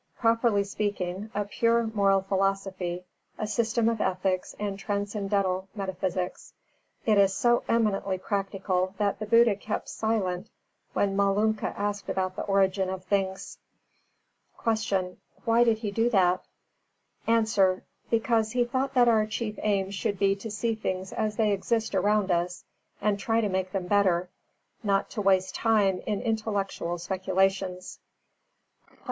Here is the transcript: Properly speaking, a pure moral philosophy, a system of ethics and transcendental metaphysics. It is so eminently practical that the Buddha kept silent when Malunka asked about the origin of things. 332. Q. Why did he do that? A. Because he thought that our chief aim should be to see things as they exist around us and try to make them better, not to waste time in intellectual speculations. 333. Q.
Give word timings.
Properly 0.17 0.63
speaking, 0.63 1.29
a 1.35 1.45
pure 1.45 1.83
moral 1.83 2.21
philosophy, 2.21 3.03
a 3.37 3.45
system 3.45 3.87
of 3.87 4.01
ethics 4.01 4.55
and 4.57 4.79
transcendental 4.79 5.67
metaphysics. 5.75 6.53
It 7.05 7.19
is 7.19 7.35
so 7.35 7.61
eminently 7.69 8.17
practical 8.17 8.95
that 8.97 9.19
the 9.19 9.27
Buddha 9.27 9.55
kept 9.55 9.89
silent 9.89 10.49
when 10.93 11.15
Malunka 11.15 11.75
asked 11.77 12.09
about 12.09 12.35
the 12.35 12.41
origin 12.45 12.89
of 12.89 13.03
things. 13.05 13.59
332. 14.63 15.19
Q. 15.19 15.21
Why 15.45 15.63
did 15.63 15.77
he 15.77 15.91
do 15.91 16.09
that? 16.09 16.45
A. 17.27 17.81
Because 18.09 18.53
he 18.53 18.65
thought 18.65 18.95
that 18.95 19.07
our 19.07 19.27
chief 19.27 19.59
aim 19.61 19.91
should 19.91 20.17
be 20.17 20.35
to 20.37 20.49
see 20.49 20.73
things 20.73 21.13
as 21.13 21.35
they 21.35 21.51
exist 21.51 21.93
around 21.93 22.31
us 22.31 22.63
and 23.01 23.19
try 23.19 23.39
to 23.39 23.49
make 23.49 23.71
them 23.71 23.85
better, 23.85 24.31
not 24.81 25.11
to 25.11 25.21
waste 25.21 25.53
time 25.53 26.01
in 26.07 26.21
intellectual 26.23 26.97
speculations. 26.97 27.99
333. 28.87 28.97
Q. 28.97 28.97